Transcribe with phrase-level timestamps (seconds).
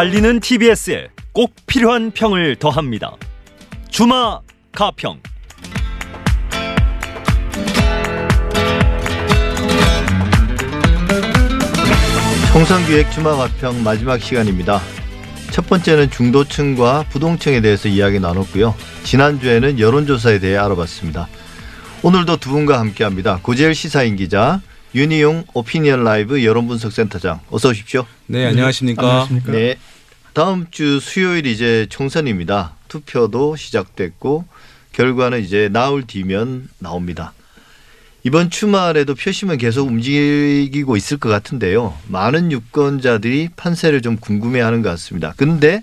[0.00, 3.16] 달리는 TBS에 꼭 필요한 평을 더합니다.
[3.90, 4.40] 주마
[4.72, 5.20] 가평.
[12.50, 14.80] 총선기획 주마 가평 마지막 시간입니다.
[15.50, 18.74] 첫 번째는 중도층과 부동층에 대해서 이야기 나눴고요.
[19.04, 21.28] 지난주에는 여론조사에 대해 알아봤습니다.
[22.02, 23.40] 오늘도 두 분과 함께합니다.
[23.42, 24.62] 고재열 시사인 기자,
[24.94, 28.06] 윤희용 오피니언 라이브 여론 분석 센터장 어서 오십시오.
[28.26, 29.02] 네, 안녕하십니까.
[29.02, 29.52] 안녕하십니까?
[29.52, 29.76] 네.
[30.32, 32.76] 다음 주 수요일 이제 총선입니다.
[32.88, 34.44] 투표도 시작됐고
[34.92, 37.32] 결과는 이제 나흘 뒤면 나옵니다.
[38.22, 41.96] 이번 주말에도 표심은 계속 움직이고 있을 것 같은데요.
[42.08, 45.32] 많은 유권자들이 판세를 좀 궁금해하는 것 같습니다.
[45.36, 45.82] 근데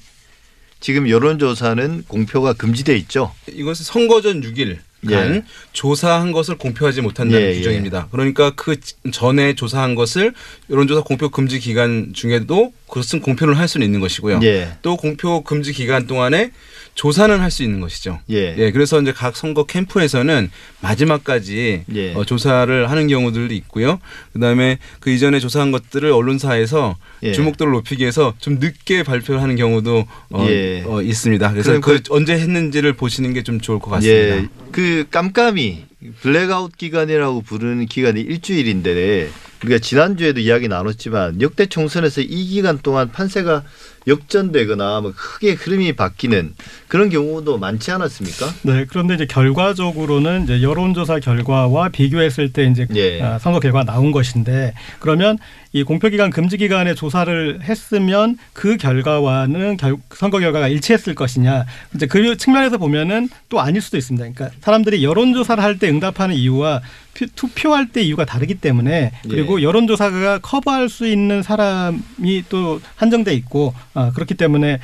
[0.80, 3.34] 지금 여론조사는 공표가 금지돼 있죠.
[3.52, 5.44] 이것은 선거 전 6일 간 예.
[5.74, 7.56] 조사한 것을 공표하지 못한다는 예, 예.
[7.56, 8.08] 규정입니다.
[8.12, 8.76] 그러니까 그
[9.12, 10.34] 전에 조사한 것을
[10.70, 14.40] 여론조사 공표 금지 기간 중에도 그것은 공표를 할 수는 있는 것이고요.
[14.44, 14.70] 예.
[14.82, 16.52] 또 공표 금지 기간 동안에
[16.96, 18.20] 조사는 할 수 있는 것이죠.
[18.30, 18.72] 예.
[18.72, 20.50] 그래서 이제 각 선거 캠프에서는
[20.82, 22.14] 마지막까지 예.
[22.16, 24.00] 어, 조사를 하는 경우들도 있고요.
[24.34, 27.34] 그다음에 그 이전에 조사한 것들을 언론사에서 예.
[27.34, 30.84] 주목도를 높이기 위해서 좀 늦게 발표를 하는 경우도 어, 예.
[30.86, 31.52] 어, 있습니다.
[31.52, 34.38] 그래서 그 그- 언제 했는지를 보시는 게 좀 좋을 것 같습니다.
[34.38, 34.48] 예.
[34.72, 35.86] 그 깜깜이
[36.22, 39.30] 블랙아웃 기간이라고 부르는 기간이 일주일인데
[39.64, 43.64] 우리가 지난주에도 이야기 나눴지만 역대 총선에서 이 기간 동안 판세가
[44.08, 46.54] 역전되거나 뭐 크게 흐름이 바뀌는
[46.88, 48.54] 그런 경우도 많지 않았습니까?
[48.62, 53.22] 네, 그런데 이제 결과적으로는 이제 여론조사 결과와 비교했을 때 이제 예.
[53.22, 55.38] 아, 선거 결과가 나온 것인데 그러면
[55.74, 62.38] 이 공표기간 금지 기간에 조사를 했으면 그 결과와는 결, 선거 결과가 일치했을 것이냐 이제 그
[62.38, 64.26] 측면에서 보면은 또 아닐 수도 있습니다.
[64.34, 70.40] 그러니까 사람들이 여론조사를 할 때 응답하는 이유와 표- 투표할 때 이유가 다르기 때문에 그리고 여론조사가
[70.40, 74.80] 커버할 수 있는 사람이 또 한정돼 있고 아, 그렇기 때문에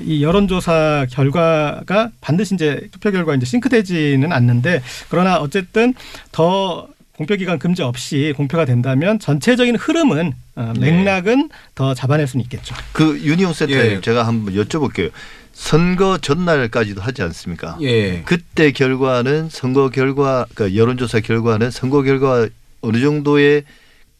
[0.00, 5.94] 이 여론조사 결과가 반드시 이제 투표 결과 이제 싱크되지는 않는데 그러나 어쨌든
[6.32, 10.90] 더 공표 기간 금지 없이 공표가 된다면 전체적인 흐름은 어, 네.
[10.90, 12.74] 맥락은 더 잡아낼 수는 있겠죠.
[12.92, 14.00] 그 윤희용 센터장님 예.
[14.00, 15.10] 제가 한번 여쭤볼게요.
[15.54, 17.78] 선거 전날까지도 하지 않습니까?
[17.80, 18.22] 예.
[18.26, 22.48] 그때 결과는 선거 결과 그 여론조사 결과는 선거 결과
[22.80, 23.64] 어느 정도의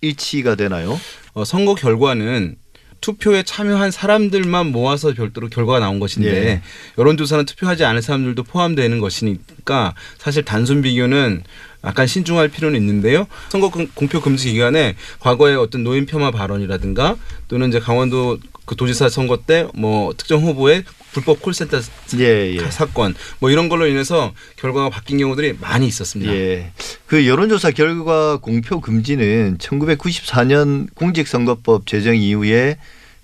[0.01, 0.99] 일치가 되나요?
[1.35, 2.57] 어, 선거 결과는
[3.01, 6.63] 투표에 참여한 사람들만 모아서 별도로 결과가 나온 것인데 예.
[6.97, 11.43] 여론조사는 투표하지 않은 사람들도 포함되는 것이니까 사실 단순 비교는
[11.85, 13.27] 약간 신중할 필요는 있는데요.
[13.51, 17.17] 선거 금- 공표 금지 기간에 과거에 어떤 노인 폄하 발언이라든가
[17.49, 21.81] 또는 이제 강원도 그 도지사 선거 때 뭐 특정 후보의 불법 콜센터
[22.19, 22.71] 예, 예.
[22.71, 26.33] 사건 뭐 이런 걸로 인해서 결과가 바뀐 경우들이 많이 있었습니다.
[26.35, 26.73] 예.
[27.07, 32.77] 그 여론조사 결과 공표 금지는 1994년 공직선거법 제정 이후에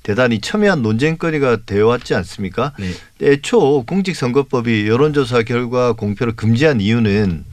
[0.02, 2.72] 대단히 첨예한 논쟁거리가 되어 왔지 않습니까?
[2.78, 2.92] 네.
[3.22, 7.44] 애초 공직선거법이 여론조사 결과 공표를 금지한 이유는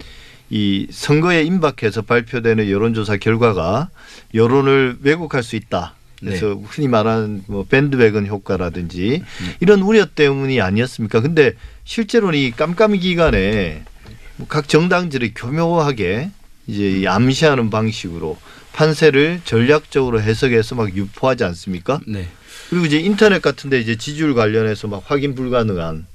[0.50, 3.90] 이 선거에 임박해서 발표되는 여론조사 결과가
[4.34, 5.97] 여론을 왜곡할 수 있다.
[6.20, 9.24] 그래서 흔히 말하는 뭐 밴드웨건 효과라든지
[9.60, 11.22] 이런 우려 때문이 아니었습니까?
[11.22, 13.84] 근데 실제로는 이 깜깜이 기간에
[14.38, 16.32] 뭐각 정당들이 교묘하게
[16.68, 18.38] 이제 이 암시하는 방식으로
[18.74, 22.00] 판세를 전략적으로 해석해서 막 유포하지 않습니까?
[22.08, 22.28] 네.
[22.70, 26.06] 그리고 이제 인터넷 같은데 이제 지지율 관련해서 막 확인 불가능한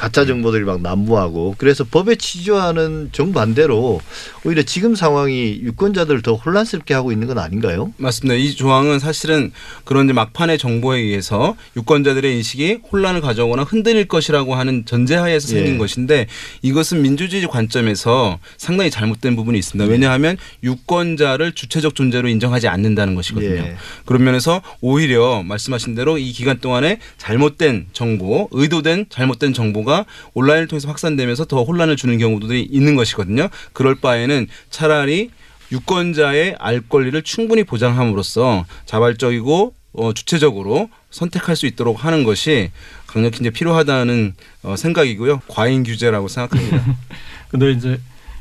[0.00, 4.00] 가짜 정보들이 막 난무하고 그래서 법에 취조하는 정반대로
[4.46, 7.92] 오히려 지금 상황이 유권자들을 더 혼란스럽게 하고 있는 건 아닌가요?
[7.98, 8.34] 맞습니다.
[8.34, 9.52] 이 조항은 사실은
[9.84, 15.78] 그런 막판의 정보에 의해서 유권자들의 인식이 혼란을 가져오거나 흔들릴 것이라고 하는 전제하에서 생긴 예.
[15.78, 16.26] 것인데
[16.62, 19.84] 이것은 민주주의 관점에서 상당히 잘못된 부분이 있습니다.
[19.84, 19.92] 네.
[19.92, 23.54] 왜냐하면 유권자를 주체적 존재로 인정하지 않는다는 것이거든요.
[23.54, 23.76] 예.
[24.06, 29.89] 그런 면에서 오히려 말씀하신 대로 이 기간 동안에 잘못된 정보, 의도된 잘못된 정보가
[30.34, 33.48] 온라인을 통해서 확산되면서 더 혼란을 주는 경우들이 있는 것이거든요.
[33.72, 35.30] 그럴 바에는 차라리
[35.72, 42.70] 유권자의 알 권리를 충분히 보장함으로써 자발적이고 어, 주체적으로 선택할 수 있도록 하는 것이
[43.06, 45.42] 강력히 이제 필요하다는 어, 생각이고요.
[45.48, 46.84] 과잉 규제라고 생각합니다.
[47.50, 48.00] 근데 이제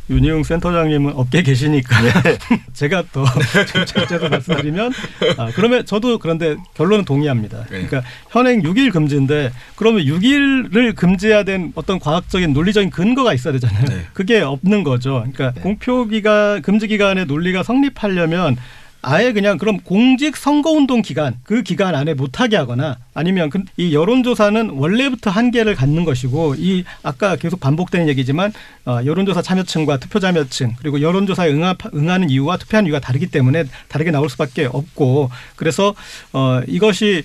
[0.10, 1.96] 윤희용 센터장님은 업계 계시니까
[2.74, 3.26] 제가 더
[3.68, 4.92] 정책적으로 말씀드리면
[5.38, 7.60] 아, 그러면 저도 그런데 결론은 동의합니다.
[7.66, 7.66] 네.
[7.70, 13.86] 그러니까 현행 6일 금지인데 그러면 6일을 금지해야 된 어떤 과학적인 논리적인 근거가 있어야 되잖아요.
[13.86, 14.06] 네.
[14.14, 15.24] 그게 없는 거죠.
[15.32, 15.62] 그러니까 네.
[15.62, 18.58] 공표 기간 금지 기간의 논리가 성립하려면
[19.02, 24.72] 아예 그냥 그럼 공직 선거운동 기간 그 기간 안에 못하게 하거나 아니면 그- 이 여론조사는
[24.72, 28.52] 원래부터 한계를 갖는 것이고 이 아까 계속 반복되는 얘기지만
[28.86, 34.12] 어, 여론조사 참여층과 투표 참여층 그리고 여론조사에 응하, 응하는 이유와 투표하는 이유가 다르기 때문에 다르게
[34.12, 35.96] 나올 수밖에 없고 그래서
[36.34, 37.24] 어, 이것이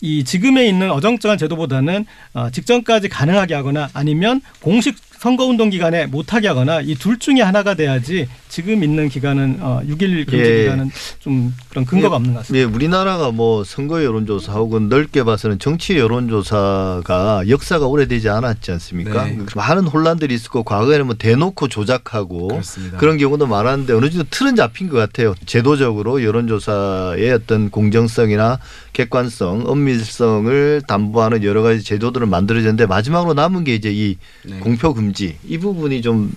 [0.00, 6.80] 이 지금에 있는 어정쩡한 제도보다는 어, 직전까지 가능하게 하거나 아니면 공식 선거운동 기간에 못하게 하거나
[6.80, 10.62] 이 둘 중에 하나가 돼야지 지금 있는 기간은 어, 6일 금지 예.
[10.64, 12.60] 기간은 좀 그런 근거가 없는 것 같습니다.
[12.60, 19.24] 예, 우리나라가 뭐 선거 여론조사 혹은 넓게 봐서는 정치 여론조사가 역사가 오래되지 않았지 않습니까?
[19.26, 19.38] 네.
[19.54, 22.98] 많은 혼란들이 있었고 과거에는 뭐 대놓고 조작하고 그렇습니다.
[22.98, 25.34] 그런 경우도 많았는데 어느 정도 틀은 잡힌 것 같아요.
[25.46, 28.58] 제도적으로 여론조사의 어떤 공정성이나
[28.92, 34.58] 객관성, 엄밀성을 담보하는 여러 가지 제도들을 만들어졌는데 마지막으로 남은 게 이제 이 네.
[34.58, 36.32] 공표 금지 이 부분이 좀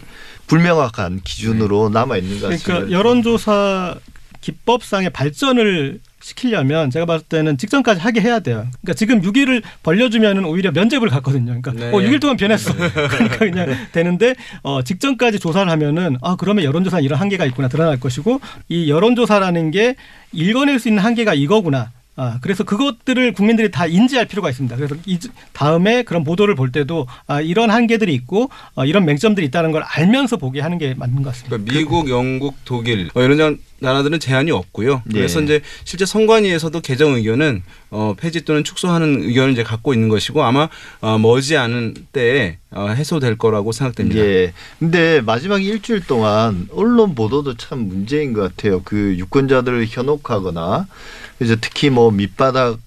[0.47, 2.65] 불명확한 기준으로 남아 있는 것 같습니다.
[2.65, 3.95] 그러니까 여론조사
[4.41, 8.67] 기법상의 발전을 시키려면 제가 봤을 때는 직전까지 하게 해야 돼요.
[8.81, 11.45] 그러니까 지금 6일을 벌려주면은 오히려 면접을 갔거든요.
[11.61, 11.89] 그러니까 네.
[11.89, 12.73] 어 6일 동안 변했어.
[12.77, 18.39] 그러니까 그냥 되는데 어 직전까지 조사를 하면은 아 그러면 여론조사 이런 한계가 있구나 드러날 것이고
[18.69, 19.95] 이 여론조사라는 게
[20.31, 21.91] 읽어낼 수 있는 한계가 이거구나.
[22.15, 24.75] 아, 그래서 그것들을 국민들이 다 인지할 필요가 있습니다.
[24.75, 25.17] 그래서 이
[25.53, 30.37] 다음에 그런 보도를 볼 때도 아, 이런 한계들이 있고 어, 이런 맹점들이 있다는 걸 알면서
[30.37, 31.57] 보게 하는 게 맞는 것 같습니다.
[31.57, 35.01] 그러니까 미국, 영국, 독일 어, 이런 나- 나라들은 제한이 없고요.
[35.11, 35.43] 그래서 예.
[35.43, 40.69] 이제 실제 선관위에서도 개정 의견은 어, 폐지 또는 축소하는 의견을 이제 갖고 있는 것이고 아마
[41.01, 44.21] 어, 머지않은 때에 어, 해소될 거라고 생각됩니다.
[44.21, 44.53] 예.
[44.79, 48.81] 근데 마지막 일주일 동안 언론 보도도 참 문제인 것 같아요.
[48.83, 50.87] 그 유권자들을 현혹하거나
[51.37, 52.79] 그래서 특히 뭐 밑바닥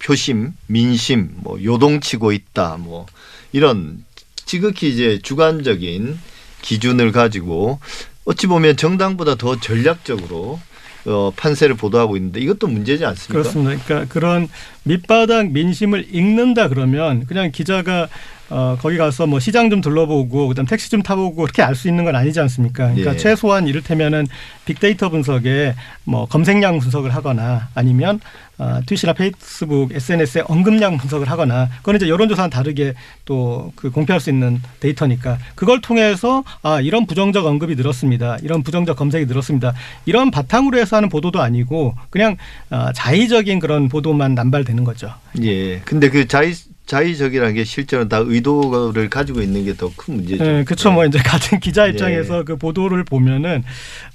[0.00, 3.06] 표심, 민심, 뭐 요동치고 있다, 뭐
[3.52, 4.04] 이런
[4.46, 6.18] 지극히 이제 주관적인
[6.62, 7.80] 기준을 가지고
[8.28, 10.60] 어찌 보면 정당보다 더 전략적으로
[11.06, 13.32] 어, 판세를 보도하고 있는데 이것도 문제지 않습니까?
[13.32, 13.82] 그렇습니다.
[13.86, 14.48] 그러니까 그런
[14.82, 18.08] 밑바닥 민심을 읽는다 그러면 그냥 기자가
[18.50, 22.04] 어, 거기 가서 뭐 시장 좀 둘러보고 그다음 택시 좀 타보고 그렇게 알 수 있는
[22.04, 22.84] 건 아니지 않습니까?
[22.88, 23.16] 그러니까 예.
[23.16, 24.26] 최소한 이를테면은
[24.64, 25.74] 빅데이터 분석에
[26.04, 28.20] 뭐 검색량 분석을 하거나 아니면
[28.58, 34.30] 어, 트윗이나 페이스북, SNS에 언급량 분석을 하거나 그건 이제 여론조사는 다르게 또 그 공표할 수
[34.30, 38.38] 있는 데이터니까 그걸 통해서 아 이런 부정적 언급이 늘었습니다.
[38.42, 39.74] 이런 부정적 검색이 늘었습니다.
[40.06, 42.36] 이런 바탕으로 해서 하는 보도도 아니고 그냥
[42.70, 45.12] 어, 자의적인 그런 보도만 남발되는 거죠.
[45.42, 45.78] 예.
[45.80, 46.54] 근데 그 자의
[46.88, 50.42] 자의적이라는 게 실제로 다 의도를 가지고 있는 게 더 큰 문제죠.
[50.42, 50.90] 네, 그렇죠.
[50.90, 51.90] 뭐 이제 같은 기자 예.
[51.90, 53.62] 입장에서 그 보도를 보면은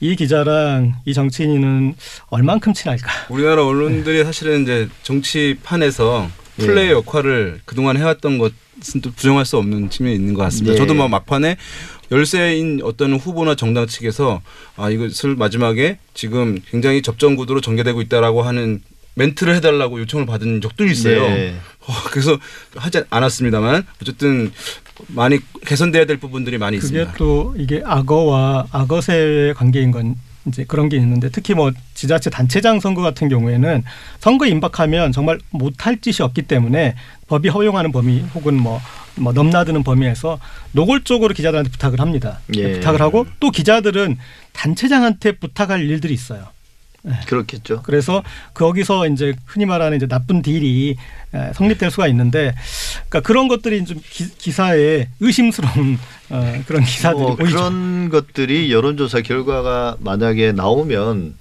[0.02, 1.96] 이 기자랑 이 정치인은
[2.30, 3.10] 얼만큼 친할까?
[3.30, 6.30] 우리나라 언론들이 사실은 이제 정치판에서
[6.60, 6.66] 예.
[6.66, 10.74] 플레이 역할을 그동안 해왔던 것은 또 부정할 수 없는 측면이 있는 것 같습니다.
[10.74, 10.78] 예.
[10.78, 11.58] 저도 뭐 막판에
[12.12, 14.42] 열세인 어떤 후보나 정당 측에서
[14.76, 18.82] 아 이것을 마지막에 지금 굉장히 접전 구도로 전개되고 있다라고 하는
[19.16, 21.28] 멘트를 해달라고 요청을 받은 적도 있어요.
[21.28, 21.56] 네.
[21.82, 22.40] 어, 그래서
[22.76, 24.52] 하지 않았습니다만 어쨌든
[25.08, 27.18] 많이 개선돼야 될 부분들이 많이 그게 있습니다.
[27.18, 30.16] 또 이게 악어와 악어새의 관계인 건
[30.46, 33.84] 이제 그런 게 있는데 특히 뭐 지자체 단체장 선거 같은 경우에는
[34.20, 36.96] 선거 임박하면 정말 못할 짓이 없기 때문에
[37.28, 38.82] 법이 허용하는 범위 혹은 뭐,
[39.16, 40.40] 뭐 넘나드는 범위에서
[40.74, 42.40] 노골적으로 기자들한테 부탁을 합니다.
[42.56, 42.74] 예.
[42.74, 44.18] 부탁을 하고 또 기자들은
[44.52, 46.53] 단체장한테 부탁할 일들이 있어요.
[47.28, 47.82] 그렇겠죠.
[47.84, 48.24] 그래서
[48.54, 50.96] 거기서 이제 흔히 말하는 이제 나쁜 딜이
[51.34, 52.54] 에, 성립될 수가 있는데,
[53.10, 57.56] 그러니까 그런 것들이 좀 기, 사에 의심스러운 어, 그런 기사들이 뭐 보이죠.
[57.56, 61.36] 그런 것들이 여론조사 결과가 만약에 나오면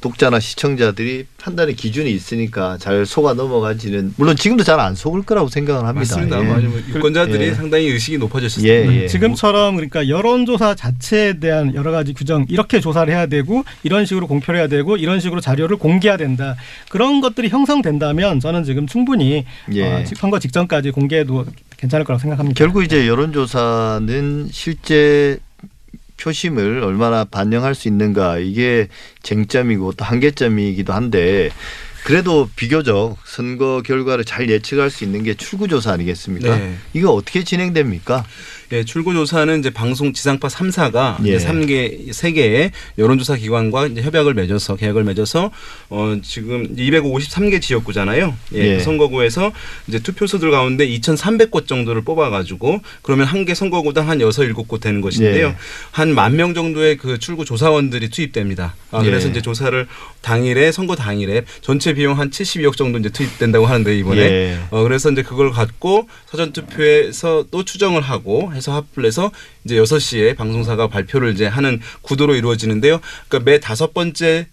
[0.00, 5.86] 독자나 시청자들이 판단의 기준이 있으니까 잘 속아 넘어가지는 물론 지금도 잘 안 속을 거라고 생각을
[5.86, 6.16] 합니다.
[6.16, 6.40] 맞습니다.
[6.40, 6.66] 예.
[6.68, 7.54] 뭐 유권자들이 예.
[7.54, 9.02] 상당히 의식이 높아졌을 예, 겁니다.
[9.02, 9.08] 예.
[9.08, 14.60] 지금처럼 그러니까 여론조사 자체에 대한 여러 가지 규정 이렇게 조사를 해야 되고 이런 식으로 공표를
[14.60, 16.54] 해야 되고 이런 식으로 자료를 공개해야 된다
[16.90, 19.82] 그런 것들이 형성된다면 저는 지금 충분히 예.
[19.82, 21.44] 어, 선거 직전까지 공개해도
[21.76, 22.56] 괜찮을 거라고 생각합니다.
[22.56, 25.38] 결국 이제 여론조사는 실제
[26.18, 28.88] 표심을 얼마나 반영할 수 있는가 이게
[29.22, 31.50] 쟁점이고 또 한계점이기도 한데
[32.04, 36.56] 그래도 비교적 선거 결과를 잘 예측할 수 있는 게 출구조사 아니겠습니까?
[36.56, 36.76] 네.
[36.92, 38.24] 이거 어떻게 진행됩니까?
[38.70, 41.36] 예, 출구조사는 이제 방송 지상파 3사가 예.
[41.36, 45.50] 이제 3개, 3개의 여론조사 기관과 이제 협약을 맺어서 계약을 맺어서
[45.88, 48.34] 어, 지금 253개 지역구잖아요.
[48.54, 48.76] 예, 예.
[48.76, 49.52] 그 선거구에서
[49.86, 55.46] 이제 투표소들 가운데 2,300곳 정도를 뽑아가지고 그러면 한 개 선거구당 한 6, 7곳 되는 것인데요.
[55.46, 55.56] 예.
[55.92, 58.74] 한만 명 정도의 그 출구 조사원들이 투입됩니다.
[58.90, 59.30] 아, 그래서 예.
[59.30, 59.86] 이제 조사를
[60.20, 64.58] 당일에 선거 당일에 전체 비용 한 72억 정도 이제 투입된다고 하는데 이번에 예.
[64.70, 69.30] 어 그래서 이제 그걸 갖고 사전 투표에서 또 추정을 하고 해서 합을 해서
[69.64, 73.00] 이제 6시에 방송사가 발표를 이제 하는 구도로 이루어지는데요.
[73.28, 74.46] 그러니까 매 다섯 번째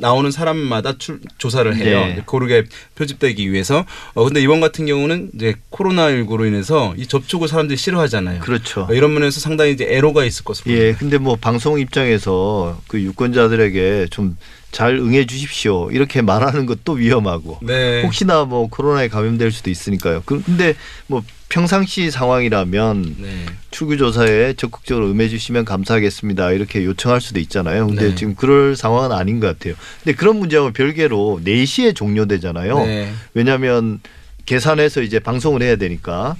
[0.00, 2.00] 나오는 사람마다 출, 조사를 해요.
[2.00, 2.22] 네.
[2.24, 3.84] 고르게 표집되기 위해서.
[4.14, 8.40] 어 근데 이번 같은 경우는 이제 코로나 19로 인해서 이 접촉을 사람들이 싫어하잖아요.
[8.40, 8.86] 그렇죠.
[8.88, 14.06] 어, 이런 면에서 상당히 이제 애로가 있을 것으로 예, 근데 뭐 방송 입장에서 그 유권자들에게
[14.10, 14.36] 좀
[14.70, 15.90] 잘 응해 주십시오.
[15.90, 18.02] 이렇게 말하는 것도 위험하고 네.
[18.02, 20.22] 혹시나 뭐 코로나에 감염될 수도 있으니까요.
[20.26, 20.74] 그- 근데
[21.06, 23.46] 뭐 평상시 상황이라면 네.
[23.70, 26.52] 출구 조사에 적극적으로 응해 주시면 감사하겠습니다.
[26.52, 27.86] 이렇게 요청할 수도 있잖아요.
[27.86, 28.14] 근데 네.
[28.14, 29.74] 지금 그럴 상황은 아닌 것 같아요.
[30.04, 32.78] 근데 그런 문제하고 별개로 4시에 종료되잖아요.
[32.84, 33.12] 네.
[33.32, 34.00] 왜냐하면
[34.44, 36.36] 계산해서 이제 방송을 해야 되니까.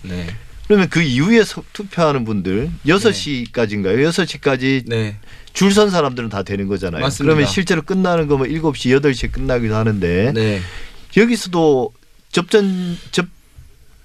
[0.68, 0.74] 네.
[0.74, 4.08] 그러면 그 이후에 서- 투표하는 분들 6시까지인가요?
[4.10, 5.16] 6시까지 네.
[5.54, 7.00] 줄선 사람들은 다 되는 거잖아요.
[7.02, 7.24] 맞습니다.
[7.34, 10.60] 그러면 실제로 끝나는 거면 7시, 8시에 끝나기도 하는데 네.
[11.16, 11.92] 여기서도
[12.30, 13.26] 접전 접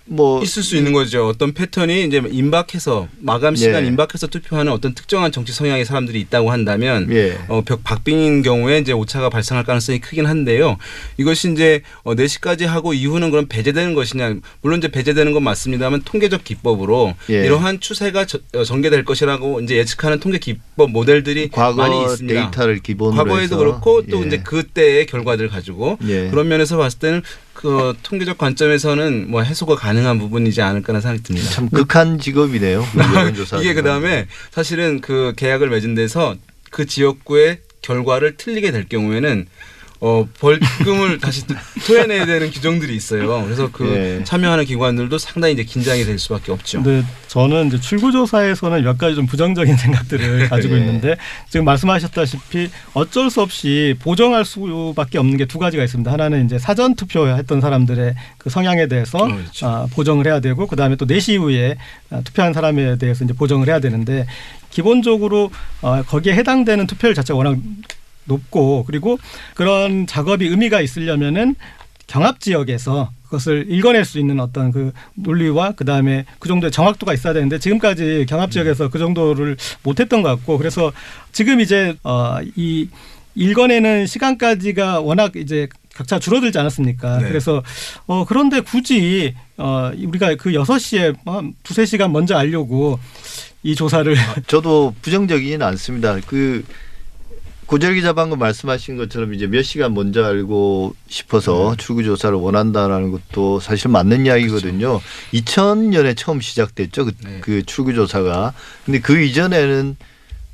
[0.05, 1.27] 뭐 있을 수 있는 거죠.
[1.27, 3.87] 어떤 패턴이 이제 임박해서 마감 시간 예.
[3.87, 7.37] 임박해서 투표하는 어떤 특정한 정치 성향의 사람들이 있다고 한다면 예.
[7.47, 10.77] 어, 벽 박빙인 경우에 이제 오차가 발생할 가능성이 크긴 한데요.
[11.17, 14.35] 이것이 이제 어, 4시까지 하고 이후는 그럼 배제되는 것이냐.
[14.61, 17.45] 물론 이제 배제되는 건 맞습니다만 통계적 기법으로 예.
[17.45, 22.41] 이러한 추세가 저- 어, 전개될 것이라고 이제 예측하는 통계 기법 모델들이 많이 있습니다.
[22.41, 24.27] 데이터를 기본으로 과거에도 해서 그렇고 또 예.
[24.27, 26.27] 이제 그때의 결과들을 가지고 예.
[26.29, 27.21] 그런 면에서 봤을 때는
[27.63, 31.49] 그 통계적 관점에서는 뭐 해소가 가능한 부분이지 않을까라는 생각이 듭니다.
[31.49, 32.85] 참 극한 직업이네요.
[33.61, 36.35] 이게 그 다음에 사실은 그 계약을 맺은 데서
[36.71, 39.47] 그 지역구의 결과를 틀리게 될 경우에는
[40.05, 41.55] 어 벌금을 다시 또
[41.87, 43.41] 토해내야 되는 규정들이 있어요.
[43.45, 43.87] 그래서 그
[44.19, 44.23] 예.
[44.25, 46.83] 참여하는 기관들도 상당히 이제 긴장이 될 수밖에 없죠.
[46.83, 50.79] 근데 저는 이제 출구조사에서는 몇 가지 좀 부정적인 생각들을 가지고 예.
[50.79, 51.15] 있는데
[51.49, 56.11] 지금 말씀하셨다시피 어쩔 수 없이 보정할 수밖에 없는 게 두 가지가 있습니다.
[56.11, 59.67] 하나는 이제 사전 투표했던 사람들의 그 성향에 대해서 어, 그렇죠.
[59.67, 61.75] 아, 보정을 해야 되고 그 다음에 또 4시 이후에
[62.09, 64.25] 아, 투표한 사람에 대해서 이제 보정을 해야 되는데
[64.71, 67.57] 기본적으로 어, 거기에 해당되는 투표율 자체가 워낙
[68.25, 69.17] 높고 그리고
[69.53, 71.55] 그런 작업이 의미가 있으려면은
[72.07, 77.33] 경합 지역에서 그것을 읽어낼 수 있는 어떤 그 논리와 그 다음에 그 정도의 정확도가 있어야
[77.33, 80.91] 되는데 지금까지 경합 지역에서 그 정도를 못했던 것 같고 그래서
[81.31, 82.89] 지금 이제 어이
[83.35, 87.19] 읽어내는 시간까지가 워낙 이제 각자 줄어들지 않았습니까?
[87.19, 87.27] 네.
[87.27, 87.63] 그래서
[88.05, 92.99] 어 그런데 굳이 어 우리가 그 여섯 시에 한 두세 시간 먼저 알려고
[93.63, 94.15] 이 조사를
[94.47, 96.19] 저도 부정적이지는 않습니다.
[96.27, 96.63] 그
[97.65, 101.83] 고절 기자 방금 말씀하신 것처럼 이제 몇 시간 먼저 알고 싶어서 네.
[101.83, 105.01] 출구 조사를 원한다라는 것도 사실 맞는 이야기거든요.
[105.33, 107.05] 2000년에 처음 시작됐죠.
[107.05, 107.29] 그, 그렇죠.
[107.29, 107.39] 네.
[107.41, 108.53] 그 출구 조사가.
[108.85, 109.95] 근데 그 이전에는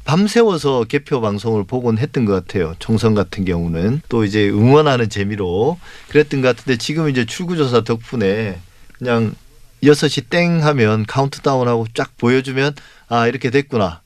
[0.06, 2.74] 밤새워서 개표 방송을 보곤 했던 것 같아요.
[2.80, 8.60] 총선 같은 경우는 또 이제 응원하는 재미로 그랬던 것 같은데 지금 이제 출구조사 덕분에
[8.98, 9.36] 그냥
[9.84, 12.74] 6시 땡 하면 카운트다운하고 쫙 보여주면
[13.08, 13.99] 아 이렇게 됐구나.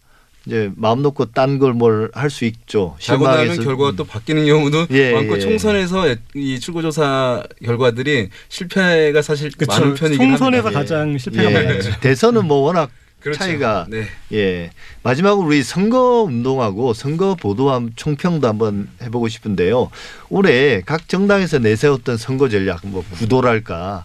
[0.45, 2.95] 이제 마음 놓고 딴 걸 뭘 할 수 있죠.
[2.99, 5.39] 자고 나면 결과가 또 바뀌는 경우도 예, 많고 예.
[5.39, 10.79] 총선에서 이 출구조사 결과들이 실패가 사실 많은 편이긴 총선에서 합니다.
[10.79, 11.53] 가장 실패가 예.
[11.53, 11.99] 많았죠.
[12.01, 12.89] 대선은 뭐 워낙
[13.21, 13.39] 그렇죠.
[13.39, 14.05] 차이가 네.
[14.33, 14.71] 예.
[15.03, 19.89] 마지막으로 우리 선거 운동하고 선거 보도함 총평도 한번 해보고 싶은데요.
[20.29, 24.03] 올해 각 정당에서 내세웠던 선거 전략, 뭐 구도랄까,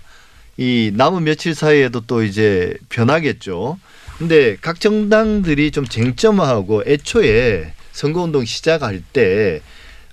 [0.57, 3.79] 이 남은 며칠 사이에도 또 이제 변하겠죠.
[4.19, 9.63] 근데 각 정당들이 좀 쟁점화하고 애초에 선거 운동 시작할 때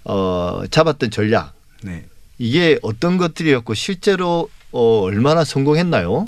[0.03, 2.05] 어, 잡았던 전략 네.
[2.37, 6.25] 이게 어떤 것들이었고 실제로 어, 얼마나 성공했나요?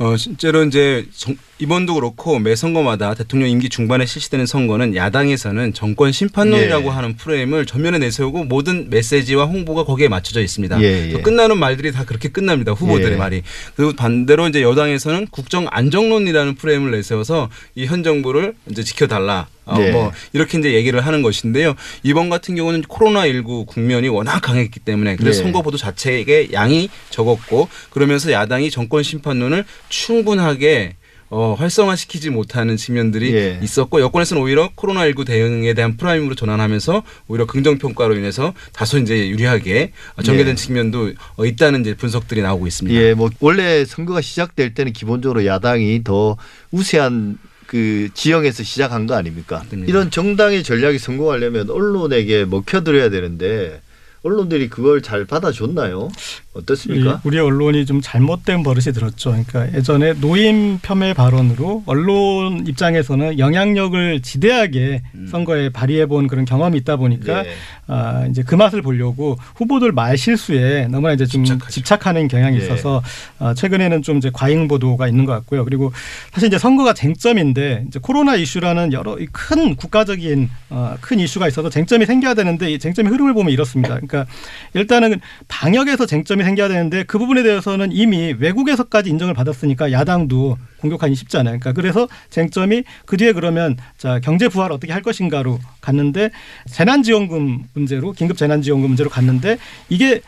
[0.00, 6.10] 어, 실제로 이제 정- 이번도 그렇고 매 선거마다 대통령 임기 중반에 실시되는 선거는 야당에서는 정권
[6.10, 6.88] 심판론이라고 예.
[6.88, 10.80] 하는 프레임을 전면에 내세우고 모든 메시지와 홍보가 거기에 맞춰져 있습니다.
[10.82, 11.20] 예, 예.
[11.20, 12.72] 끝나는 말들이 다 그렇게 끝납니다.
[12.72, 13.16] 후보들의 예.
[13.16, 13.42] 말이.
[13.76, 19.48] 그리고 반대로 이제 여당에서는 국정 안정론이라는 프레임을 내세워서 이 현 정부를 이제 지켜달라.
[19.66, 19.90] 어, 예.
[19.92, 21.74] 뭐 이렇게 이제 얘기를 하는 것인데요.
[22.02, 25.42] 이번 같은 경우는 코로나 19 국면이 워낙 강했기 때문에 그래서 예.
[25.44, 30.96] 선거 보도 자체의 양이 적었고 그러면서 야당이 정권 심판론을 충분하게
[31.28, 33.60] 어, 활성화시키지 못하는 측면들이 예.
[33.62, 39.92] 있었고 여권에서는 오히려 코로나19 대응에 대한 프레임으로 전환하면서 오히려 긍정 평가로 인해서 다소 이제 유리하게
[40.24, 40.54] 전개된 예.
[40.56, 43.00] 측면도 어, 있다는 이제 분석들이 나오고 있습니다.
[43.00, 46.36] 예, 뭐 원래 선거가 시작될 때는 기본적으로 야당이 더
[46.72, 49.58] 우세한 그 지형에서 시작한 거 아닙니까?
[49.58, 49.88] 맞습니다.
[49.88, 53.80] 이런 정당의 전략이 성공하려면 언론에게 먹혀들어야 되는데
[54.22, 56.10] 언론들이 그걸 잘 받아줬나요?
[56.52, 57.12] 어떻습니까?
[57.12, 59.30] 이 우리 언론이 좀 잘못된 버릇이 들었죠.
[59.30, 65.26] 그러니까 예전에 노임 폄훼 발언으로 언론 입장에서는 영향력을 지대하게 음.
[65.30, 67.50] 선거에 발휘해 본 그런 경험이 있다 보니까 예.
[67.86, 71.70] 아, 이제 그 맛을 보려고 후보들 말 실수에 너무나 이제 좀 집착하죠.
[71.70, 72.62] 집착하는 경향이 예.
[72.62, 73.02] 있어서
[73.38, 75.64] 아, 최근에는 좀 이제 과잉 보도가 있는 것 같고요.
[75.64, 75.92] 그리고
[76.32, 82.06] 사실 이제 선거가 쟁점인데 이제 코로나 이슈라는 여러 이큰 국가적인 어, 큰 이슈가 있어서 쟁점이
[82.06, 83.98] 생겨야 되는데 이 쟁점의 흐름을 보면 이렇습니다.
[84.10, 84.32] 그러니까
[84.74, 91.58] 일단은 방역에서 쟁점이 생겨야 되는데 그 부분에 대해서는 이미 외국에서까지 인정을 받았으니까 야당도 공격하기 쉽잖아요.
[91.60, 96.30] 그러니까 그래서 쟁점이 그 뒤에 그러면 자 경제 부활 어떻게 할 것인가로 갔는데
[96.70, 100.20] 재난지원금 문제로 긴급 재난지원금 문제로 갔는데 이게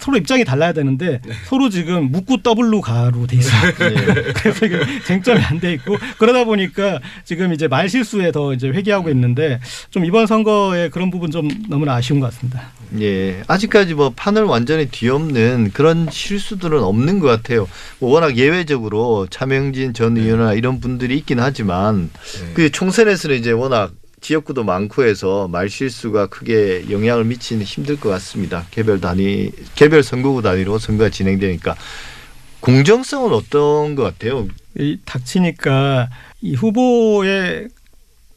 [0.00, 3.72] 서로 입장이 달라야 되는데 서로 지금 묻고 더블로 가로 돼 있어요.
[4.34, 9.10] 그래서 이게 쟁점이 안 돼 있고 그러다 보니까 지금 이제 말 실수에 더 이제 회귀하고
[9.10, 12.62] 있는데 좀 이번 선거에 그런 부분 좀 너무나 아쉬운 것 같습니다.
[12.98, 17.68] 예, 아직까지 뭐 판을 완전히 뒤엎는 그런 실수들은 없는 것 같아요.
[17.98, 22.08] 뭐 워낙 예외적으로 차명진 전 의원이나 이런 분들이 있긴 하지만
[22.40, 22.50] 네.
[22.54, 28.66] 그 총선에서는 이제 워낙 지역구도 많고 해서 말 실수가 크게 영향을 미치는 힘들 것 같습니다.
[28.70, 31.74] 개별 단위, 개별 선거구 단위로 선거가 진행되니까
[32.60, 34.46] 공정성은 어떤 것 같아요?
[34.78, 36.08] 이 닥치니까
[36.42, 37.68] 이 후보의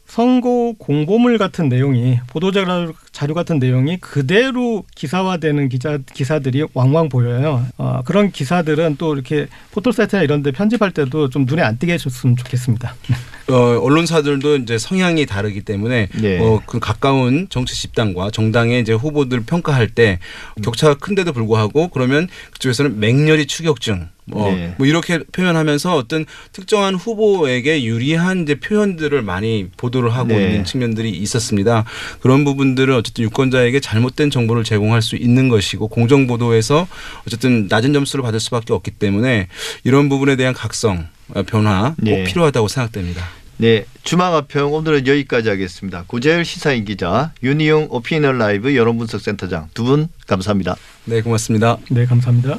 [0.06, 7.64] 선거 공보물 같은 내용이 보도 자료, 자료 같은 내용이 그대로 기사화되는 기자 기사들이 왕왕 보여요.
[7.78, 11.92] 어, 그런 기사들은 또 이렇게 포털 사이트나 이런 데 편집할 때도 좀 눈에 안 띄게
[11.92, 12.92] 해줬으면 좋겠습니다.
[13.50, 16.40] 어, 언론사들도 이제 성향이 다르기 때문에 네.
[16.40, 20.18] 어, 그 가까운 정치 집단과 정당의 이제 후보들 평가할 때
[20.64, 24.74] 격차가 큰데도 불구하고 그러면 그쪽에서는 맹렬히 추격중 뭐, 네.
[24.78, 30.46] 뭐 이렇게 표현하면서 어떤 특정한 후보에게 유리한 이제 표현들을 많이 보도를 하고 네.
[30.46, 31.84] 있는 측면들이 있었습니다.
[32.20, 36.88] 그런 부분들은 어쨌든 유권자에게 잘못된 정보를 제공할 수 있는 것이고 공정 보도에서
[37.26, 39.48] 어쨌든 낮은 점수를 받을 수밖에 없기 때문에
[39.84, 42.24] 이런 부분에 대한 각성 어, 변화 꼭 네.
[42.24, 43.22] 필요하다고 생각됩니다.
[43.58, 46.04] 네, 주마가평 오늘은 여기까지 하겠습니다.
[46.08, 50.74] 고재열 시사인 기자, 윤희용 오피니언 라이브 여론분석센터장 두 분 감사합니다.
[51.04, 51.76] 네, 고맙습니다.
[51.90, 52.58] 네, 감사합니다.